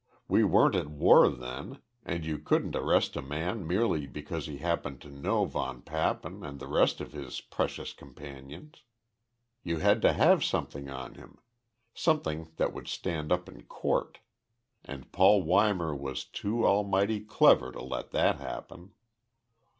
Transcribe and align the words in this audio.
We 0.27 0.43
weren't 0.43 0.73
at 0.73 0.87
war 0.89 1.29
then 1.29 1.79
and 2.03 2.25
you 2.25 2.39
couldn't 2.39 2.75
arrest 2.75 3.15
a 3.15 3.21
man 3.21 3.67
merely 3.67 4.07
because 4.07 4.47
he 4.47 4.57
happened 4.57 4.99
to 5.01 5.11
know 5.11 5.45
von 5.45 5.83
Papen 5.83 6.43
and 6.43 6.59
the 6.59 6.65
rest 6.67 7.01
of 7.01 7.11
his 7.11 7.39
precious 7.39 7.93
companions. 7.93 8.81
You 9.61 9.77
had 9.77 10.01
to 10.01 10.13
have 10.13 10.43
something 10.43 10.89
on 10.89 11.13
him 11.13 11.37
something 11.93 12.51
that 12.55 12.73
would 12.73 12.87
stand 12.87 13.31
up 13.31 13.47
in 13.47 13.61
court 13.65 14.17
and 14.83 15.11
Paul 15.11 15.43
Weimar 15.43 15.93
was 15.95 16.25
too 16.25 16.65
almighty 16.65 17.19
clever 17.19 17.71
to 17.71 17.83
let 17.83 18.09
that 18.09 18.37
happen. 18.37 18.93